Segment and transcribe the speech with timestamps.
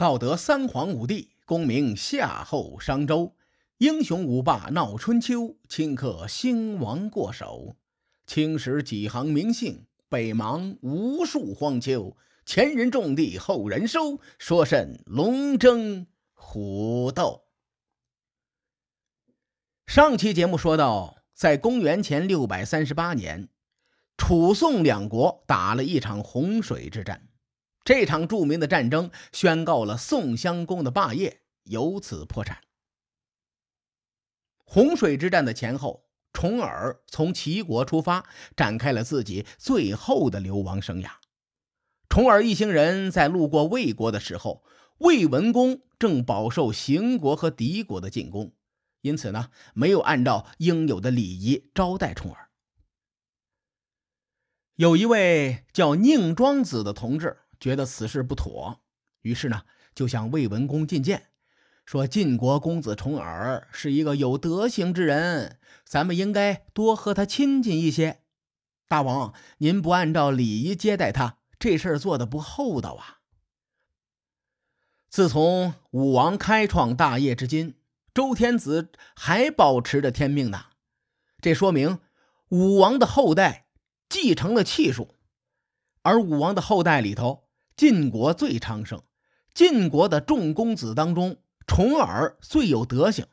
[0.00, 3.36] 道德三皇五帝，功名夏后商周，
[3.76, 7.76] 英雄五霸闹春秋，顷刻兴亡过手。
[8.26, 12.16] 青史几行名姓，北邙无数荒丘。
[12.46, 17.42] 前人种地，后人收，说甚龙争虎斗？
[19.86, 23.50] 上期节目说到，在公元前六百三十八年，
[24.16, 27.26] 楚宋两国打了一场洪水之战。
[27.90, 32.62] 这场著名的战争宣告了宋襄公的霸业，由此破产。
[34.64, 41.14] 洪水之战的前后，重耳从齐国出发，展开了自己最后的流亡生涯。
[42.08, 44.62] 重耳一行人在路过魏国的时候，
[44.98, 48.54] 魏文公正饱受邢国和敌国的进攻。
[49.00, 52.50] 因此呢，没有按照应有的礼仪招待重耳。
[54.76, 58.80] 有一位叫宁庄子的同志觉得此事不妥，
[59.20, 59.62] 于是呢，
[59.94, 61.28] 就向魏文公进谏，
[61.84, 68.22] 说晋国公子重耳是一个有德行之人，咱们应该多和他亲近一些。
[68.88, 73.20] 大王，您不按照礼仪接待他，这事儿做的不厚道啊！
[75.08, 77.76] 自从武王开创大业至今。
[78.12, 80.64] 周天子还保持着天命呢，
[81.40, 82.00] 这说明
[82.48, 83.68] 武王的后代
[84.08, 85.14] 继承了气数，
[86.02, 87.44] 而武王的后代里头，
[87.80, 89.02] 晋国最昌盛。
[89.54, 93.26] 晋国的众公子当中，重耳最有德行。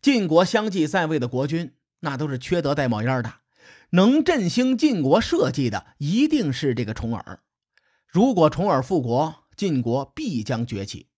[0.00, 3.40] 晋国相继在位的国君，那都是缺德带冒烟的。
[3.90, 7.40] 能振兴晋国社稷的，一定是这个重耳。
[8.06, 11.08] 如果重耳复国，晋国必将崛起。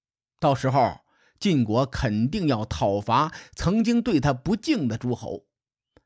[0.40, 1.00] 到时候。
[1.38, 5.44] 晋国肯定要讨伐曾经对他不敬的诸侯。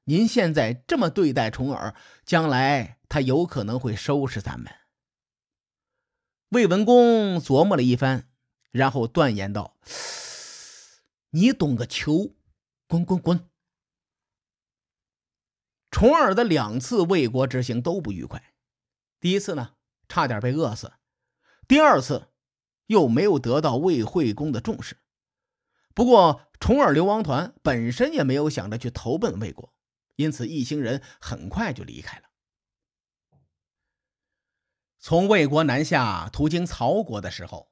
[0.03, 4.73] 您现在这么对待重耳，将来他有可能会收拾咱们。
[6.51, 8.27] 魏文公琢磨了一番，
[8.71, 9.77] 然后断言道
[11.31, 12.35] ：“你懂个球，
[12.87, 13.51] 滚滚滚！”
[15.93, 18.55] 重耳的两次魏国之行都不愉快。
[19.21, 19.75] 第一次呢，
[20.09, 20.93] 差点被饿死；
[21.67, 22.29] 第二次，
[22.87, 24.97] 又没有得到魏惠公的重视。
[25.95, 29.75] 不过，重耳流亡团本身也没有想着去投奔魏国，
[30.17, 32.28] 因此一行人很快就离开了。
[34.99, 37.71] 从魏国南下途经曹国的时候，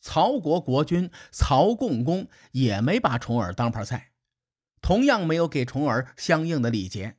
[0.00, 4.12] 曹国国君曹共公也没把重耳当盘菜，
[4.80, 7.16] 同样没有给重耳相应的礼节。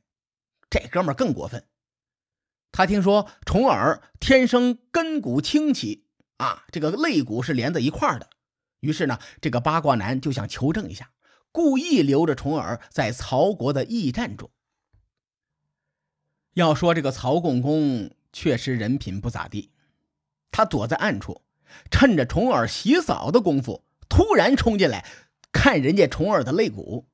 [0.70, 1.66] 这哥们更过分，
[2.72, 6.06] 他听说重耳天生根骨清奇
[6.38, 8.30] 啊，这个肋骨是连在一块的。
[8.80, 11.10] 于是呢，这个八卦男就想求证一下，
[11.52, 14.50] 故意留着重耳在曹国的驿站中。
[16.54, 19.70] 要说这个曹共公确实人品不咋地，
[20.50, 21.42] 他躲在暗处，
[21.90, 25.04] 趁着重耳洗澡的功夫，突然冲进来，
[25.52, 27.06] 看人家重耳的肋骨。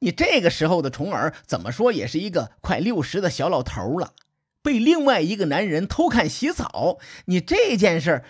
[0.00, 4.14] 你这个时候的重耳，怎么说也是一个快六十的小老头了，
[4.60, 8.24] 被另外一个男人偷看洗澡，你这件事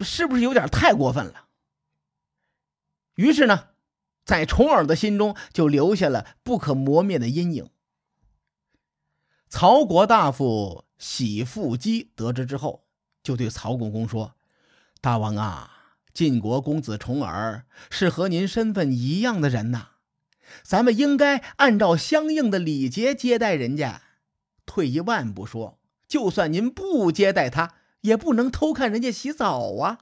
[0.00, 1.46] 是不是有点太过分了？
[3.16, 3.70] 于是呢，
[4.24, 7.68] 在重耳的心中就留下了不可磨灭的阴影。
[9.50, 12.84] 曹国大夫喜父姬得知之后，
[13.22, 14.34] 就对曹公公说
[15.00, 19.90] ：“大王啊，晋国公子重耳是和您身份一样的人呐，
[20.62, 24.02] 咱们应该按照相应的礼节接待人家。
[24.66, 30.00] 退一万步说，就算您不接待他，也不能偷看人家洗澡啊。”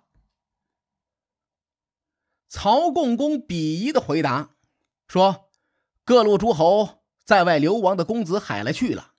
[2.48, 4.50] 曹共公鄙夷的回答
[5.06, 5.50] 说
[6.04, 9.12] ：“各路诸侯在外流亡的公子海了去了。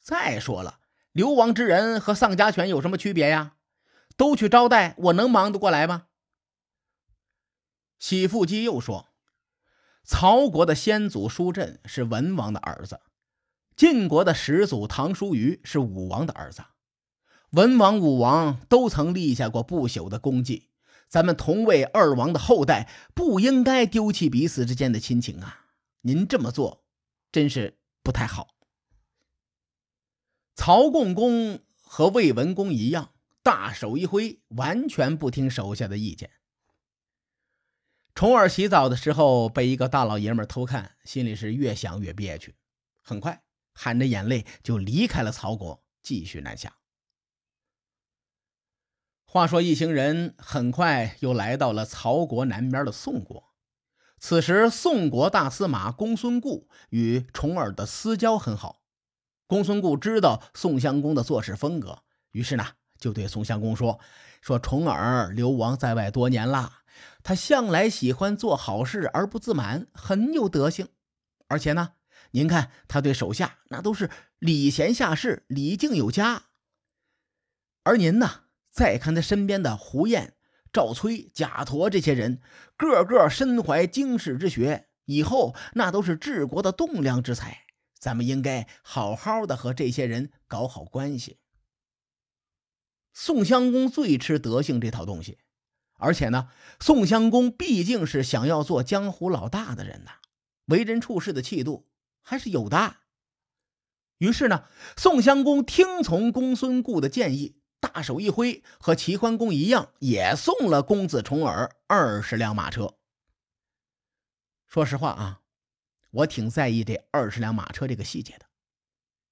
[0.00, 0.78] 再说了，
[1.16, 3.54] 流亡之人和丧家犬有什么区别呀？
[4.18, 6.08] 都去招待，我能忙得过来吗？”
[7.98, 9.08] 喜父姬又说
[10.04, 13.00] ：“曹国的先祖叔振是文王的儿子，
[13.74, 16.62] 晋国的始祖唐叔虞是武王的儿子，
[17.52, 20.68] 文王、武王都曾立下过不朽的功绩。”
[21.08, 25.66] 咱们同为二王的后代，不应该丢弃彼此之间的亲情啊！
[26.02, 26.84] 您这么做，
[27.32, 28.55] 真是不太好。
[30.56, 33.12] 曹共公和魏文公一样，
[33.42, 36.30] 大手一挥，完全不听手下的意见。
[38.14, 42.56] 重耳洗澡的时候被一个大老爷们偷看，心里是越想越憋屈，
[43.02, 43.44] 很快
[43.74, 46.78] 含着眼泪就离开了曹国，继续南下。
[49.26, 53.52] 话说，一行人很快又来到了曹国南边的宋国。
[54.18, 58.80] 此时，宋国大司马公孙固与重耳的私交很好。
[59.46, 62.00] 公孙固知道宋襄公的做事风格，
[62.32, 62.66] 于是呢，
[62.98, 64.00] 就对宋襄公说
[64.42, 66.72] ：“说重耳流亡在外多年了，
[67.22, 70.88] 他向来喜欢做好事而不自满，很有德行。
[71.46, 71.92] 而且呢，
[72.32, 74.10] 您看他对手下那都是
[74.40, 76.42] 礼贤下士、礼敬有加。
[77.84, 80.34] 而您呢，再看他身边的胡彦、
[80.72, 82.40] 赵崔、贾佗这些人，
[82.76, 87.65] 个个身怀经世之学，以后那都是治国的栋梁之才。
[88.06, 91.40] 咱们应该好好的和这些人搞好关系。”
[93.12, 95.38] 宋襄公最吃德性这套东西，
[95.94, 96.48] 而且呢，
[96.78, 100.12] 宋襄公毕竟是想要做江湖老大的人呐，
[100.66, 101.88] 为人处事的气度
[102.22, 102.98] 还是有的。
[104.18, 104.66] 于是呢，
[104.96, 112.94] 宋襄公听从公孙固的建议，大手一挥，和齐桓公一样，也送了公子重耳二十辆马车。
[114.68, 115.40] 说实话啊，
[116.16, 118.46] 我挺在意这二十辆马车这个细节的。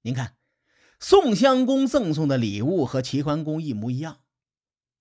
[0.03, 0.37] 您看。
[1.01, 4.21] 宋襄公赠送的礼物和齐桓公一模一样，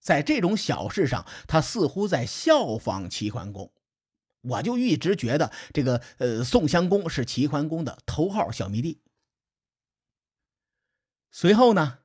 [0.02, 3.72] 在这种小事上，他似乎在效仿齐桓公。
[4.42, 9.02] 我就一直觉得这个呃，宋襄公是齐桓公的头号小迷弟。
[11.32, 12.00] 随后呢，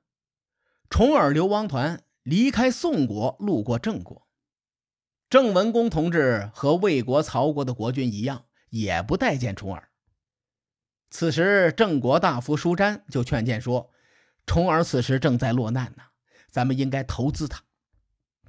[0.88, 4.28] 重耳流亡团离开宋国，路过郑国。
[5.28, 9.88] 郑文公同志和魏国、曹国的国君一样，也不待见重耳。
[11.10, 13.90] 此时，郑国大夫舒詹就劝谏说
[14.44, 16.02] ：“重耳此时正在落难呢，
[16.50, 17.62] 咱们应该投资他。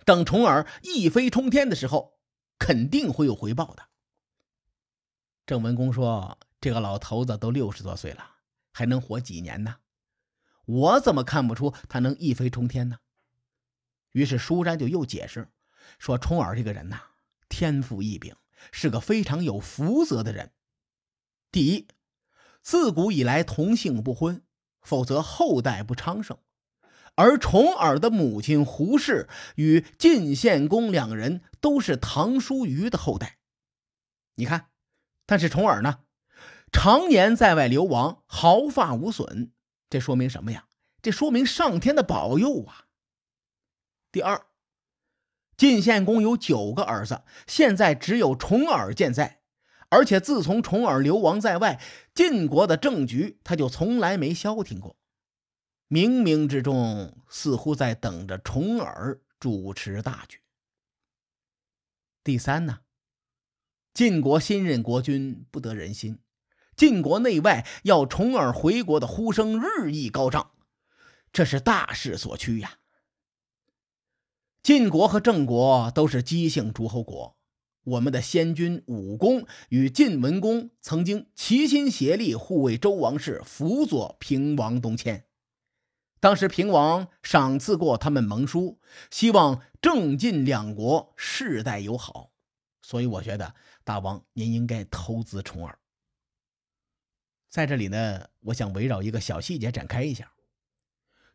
[0.05, 2.19] 等重耳一飞冲天的时候，
[2.57, 3.83] 肯定会有回报的。”
[5.47, 8.35] 郑文公说：“这个老头子都六十多岁了，
[8.73, 9.77] 还能活几年呢？
[10.65, 12.97] 我怎么看不出他能一飞冲天呢？”
[14.11, 15.47] 于是舒詹就又解释
[15.97, 17.01] 说：“重耳这个人呐，
[17.47, 18.35] 天赋异禀，
[18.71, 20.51] 是个非常有福泽的人。
[21.51, 21.87] 第一。”
[22.61, 24.43] 自古以来同姓不婚，
[24.81, 26.37] 否则后代不昌盛。
[27.15, 33.37] 而重耳的母亲胡氏与晋献公两人都是唐叔虞的后代。
[34.35, 34.69] 你看，
[35.25, 36.01] 但是重耳呢，
[36.71, 39.53] 常年在外流亡，毫发无损。
[39.89, 40.67] 这说明什么呀？
[41.01, 42.87] 这说明上天的保佑啊。
[44.11, 44.45] 第二，
[45.59, 49.41] 晋献公有九个儿子，现在只有重耳健在。
[49.89, 51.81] 而且自从重耳流亡在外，
[52.15, 54.95] 晋国的政局他就从来没消停过，
[55.89, 60.39] 冥冥之中似乎在等着重耳主持大局。
[62.23, 62.79] 第三呢，
[63.93, 66.19] 晋国新任国君不得人心，
[66.77, 70.51] 晋国内外要重耳回国的呼声日益高涨，
[71.33, 72.78] 这是大势所趋呀。
[74.61, 77.37] 晋国和郑国都是姬姓诸侯国。
[77.85, 85.25] 我们的先君武公与晋文公曾经齐心协力护卫周王室，辅佐平王东迁。
[86.19, 88.79] 当时平王赏赐过他们盟书，
[89.09, 92.31] 希望郑晋两国世代友好。
[92.81, 95.79] 所以我觉得大王您应该投资重耳。
[97.49, 100.33] 在这里呢，我想围绕一个小细节展开一下。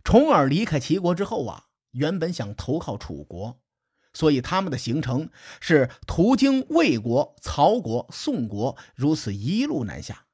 [0.04, 3.60] 重耳离开齐国之后啊，原本想投靠楚国。
[4.12, 10.26] 所以他们的行程是途经魏国、曹国、宋国，如此一路南下。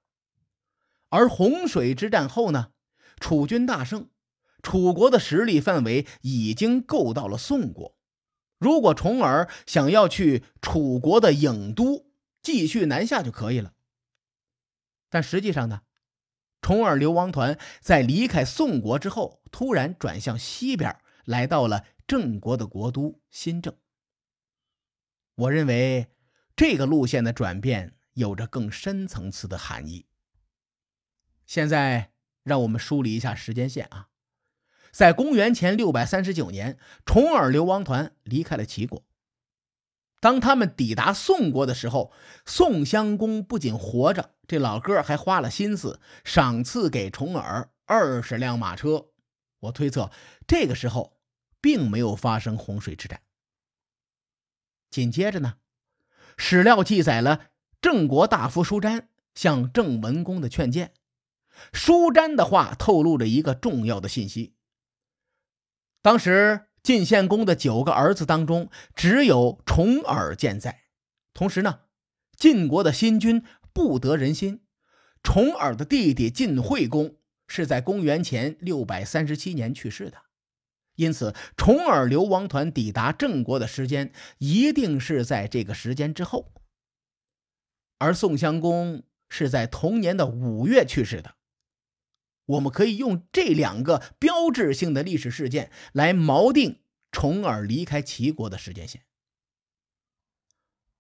[1.09, 2.73] 而洪水之战后呢，
[3.19, 4.11] 楚军大胜，
[4.63, 7.97] 楚国的实力范围已经够到了宋国。
[8.59, 12.05] 如果重耳想要去楚国的郢都
[12.43, 13.73] 继续南下就可以了。
[15.09, 15.81] 但实际上呢，
[16.61, 21.85] 重耳流亡团在离开宋国之后，突然转向西边，来到了。
[22.07, 23.73] 郑国的国都新郑，
[25.37, 26.09] 我认为
[26.57, 30.07] 这个路线的转变有着更深层次的含义。
[31.47, 32.11] 现在
[32.43, 34.09] 让我们梳理一下时间线啊，
[34.91, 39.05] 在公元前六百三十九年，重耳流亡团离开了齐国。
[40.19, 42.13] 当他们抵达宋国的时候，
[42.45, 49.10] 宋襄公不仅活着，这老哥还花了心思赏赐给重耳二十辆马车。
[49.61, 50.11] 我推测，
[50.47, 51.17] 这个时候。
[51.63, 53.21] 并没有发生洪水之战。
[54.89, 55.57] 紧接着呢，
[56.39, 57.49] 史料记载了
[57.83, 60.95] 郑国大夫舒詹向郑文公的劝谏。
[61.75, 64.55] 舒詹的话透露着一个重要的信息：
[66.01, 70.85] 当时晋献公的九个儿子当中，只有重耳健在。
[71.35, 71.81] 同时呢，
[72.39, 74.65] 晋国的新君不得人心。
[75.23, 77.17] 重耳的弟弟晋惠公
[77.51, 80.23] 是在公元前六百三十七年去世的。
[80.95, 86.53] 因此，重耳流亡团抵达郑国的时间一定是在这个时间之后。
[87.99, 91.35] 而宋襄公是在同年的五月去世的。
[92.47, 96.81] 我们可以用这两个标志性的历史事件来锚定
[97.11, 99.03] 重耳离开齐国的时间线。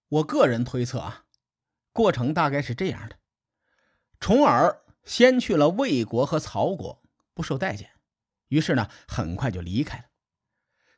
[0.08, 1.26] 我个人推测啊，
[1.92, 3.16] 过程大概是这样的：
[4.18, 7.02] 重耳先去了魏国和曹国，
[7.34, 7.90] 不受待见，
[8.48, 10.04] 于是呢，很快就离开了。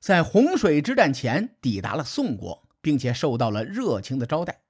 [0.00, 4.62] 在洪水之战前抵达了宋国，并且受到了热情的招待。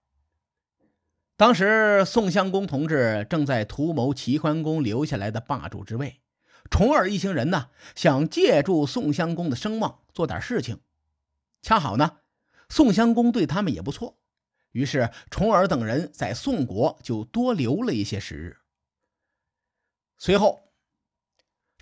[1.37, 6.21] 当时宋襄公同志正在图谋齐桓公留下来的霸主之位，
[6.71, 10.81] 重耳一行人呢，想借助宋襄公的声望做点事情。
[11.63, 12.19] 恰好呢，
[12.69, 14.19] 宋襄公对他们也不错。
[14.73, 18.59] 于是，重耳等人在宋国就多留了一些时日。
[20.25, 20.73] 随后，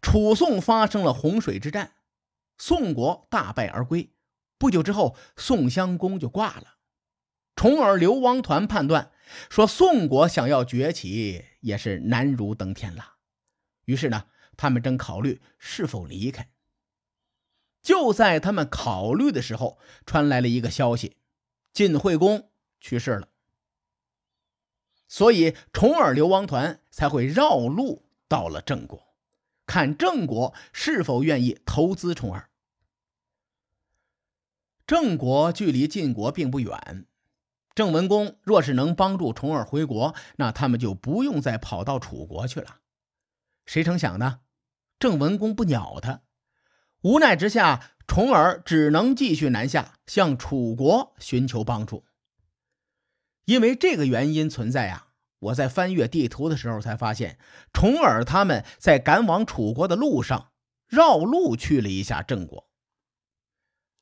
[0.01, 1.97] 楚宋发生了洪水之战，
[2.57, 4.15] 宋国大败而归。
[4.57, 6.79] 不久之后，宋襄公就挂了。
[7.55, 9.13] 重耳流亡团判断
[9.51, 13.17] 说，宋国想要崛起也是难如登天了。
[13.85, 14.25] 于是呢，
[14.57, 16.51] 他们正考虑是否离开。
[17.83, 21.19] 就在他们考虑的时候，传来了一个消息：
[21.75, 22.51] 晋惠公。
[22.81, 23.29] 去世了，
[25.07, 29.09] 所以重耳流亡团才会绕路到了郑国，
[29.67, 32.49] 看郑国是否愿意投资重耳。
[34.87, 37.07] 郑国距离晋国并不远，
[37.75, 42.77] 郑文公若是能帮助重耳回国，那他们就不用再跑到楚国去了。
[43.67, 44.43] 谁成想呢？
[45.01, 46.23] 郑文公不鸟他，
[47.01, 52.05] 无奈之下，重耳只能继续南下，向楚国寻求帮助。
[53.47, 55.09] 因为这个原因存在啊，
[55.41, 57.39] 我在翻阅地图的时候才发现，
[57.73, 60.53] 重耳他们在赶往楚国的路上
[60.87, 62.69] 绕路去了一下郑国。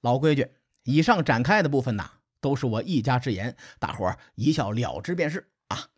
[0.01, 0.53] 老规矩，
[0.85, 5.89] 以上展开的部分呢，都是我一家之言，大伙儿一笑了之便是啊。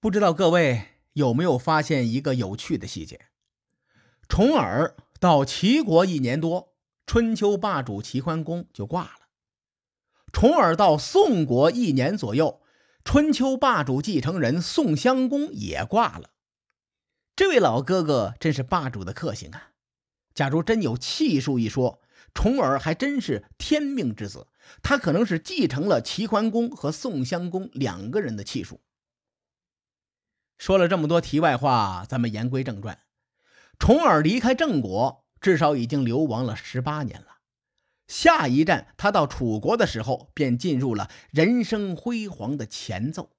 [0.00, 3.26] 不知道各位有没有发现一个有趣的细节？
[4.28, 6.74] 重耳到齐国一年多，
[7.04, 9.19] 春秋霸主齐桓公就挂了。
[10.32, 12.60] 重耳到宋国一年左右，
[13.04, 16.30] 春秋霸主继承人宋襄公也挂了。
[17.34, 19.70] 这位老哥哥真是霸主的克星啊！
[20.34, 22.00] 假如真有气数一说，
[22.32, 24.46] 重耳还真是天命之子，
[24.82, 28.80] 他可能是继承了齐桓公和宋襄公两个人的气数。
[30.58, 32.98] 说了这么多题外话，咱们言归正传。
[33.78, 37.39] 重耳离开郑国，至少已经流亡了十八年了。
[38.10, 43.30] 下一站，他到楚国的时候，便进入了人生辉煌的前奏。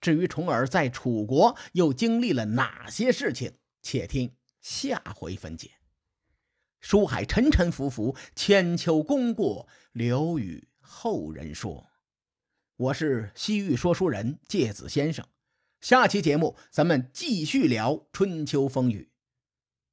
[0.00, 5.70] 至于重耳在楚国又经历了哪些事情，且听下回分解。
[6.80, 11.86] 书海沉沉浮浮，千秋功过留与后人说。
[12.76, 15.24] 我是西域说书人介子先生，
[15.80, 19.09] 下期节目咱们继续聊春秋风雨。